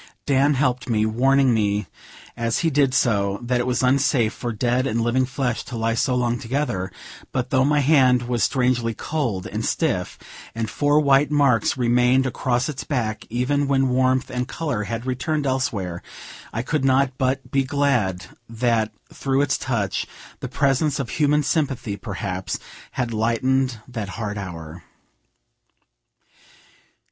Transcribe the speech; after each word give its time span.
Dan 0.25 0.55
helped 0.55 0.89
me, 0.89 1.05
warning 1.05 1.53
me 1.53 1.85
as 2.35 2.61
he 2.65 2.71
did 2.71 2.95
so 2.95 3.37
that 3.43 3.59
it 3.59 3.67
was 3.67 3.83
unsafe 3.83 4.33
for 4.33 4.51
dead 4.51 4.87
and 4.87 4.99
living 5.01 5.27
flesh 5.27 5.63
to 5.65 5.77
lie 5.77 5.93
so 5.93 6.15
long 6.15 6.39
together; 6.39 6.91
but 7.31 7.51
though 7.51 7.63
my 7.63 7.81
hand 7.81 8.23
was 8.23 8.43
strangely 8.43 8.95
cold 8.95 9.45
and 9.45 9.63
stiff, 9.63 10.17
and 10.55 10.71
four 10.71 10.99
white 10.99 11.29
marks 11.29 11.77
remained 11.77 12.25
across 12.25 12.67
its 12.67 12.83
back, 12.83 13.27
even 13.29 13.67
when 13.67 13.89
warmth 13.89 14.31
and 14.31 14.47
color 14.47 14.85
had 14.85 15.05
returned 15.05 15.45
elsewhere, 15.45 16.01
I 16.51 16.63
could 16.63 16.83
not 16.83 17.11
but 17.19 17.51
be 17.51 17.63
glad 17.63 18.25
that, 18.49 18.91
through 19.13 19.41
its 19.41 19.55
touch, 19.55 20.07
the 20.39 20.49
presence 20.49 20.97
of 20.97 21.11
human 21.11 21.43
sympathy, 21.43 21.95
perhaps, 21.95 22.57
had 22.93 23.13
lightened 23.13 23.79
that 23.87 24.09
hard 24.09 24.39
hour. 24.39 24.81